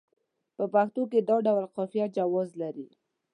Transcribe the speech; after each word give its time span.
په 0.55 0.63
پښتو 0.73 1.01
کې 1.11 1.19
دا 1.29 1.35
ډول 1.47 1.65
قافیه 1.75 2.05
جواز 2.17 2.49
لري. 2.61 2.87